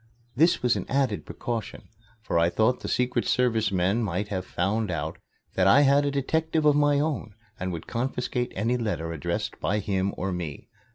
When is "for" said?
2.23-2.39